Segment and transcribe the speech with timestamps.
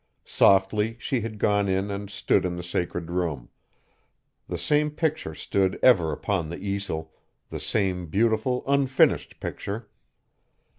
[0.25, 3.49] Softly she had gone in and stood in the sacred room.
[4.47, 7.13] The same picture stood ever upon the easel,
[7.51, 9.89] the same beautiful unfinished picture!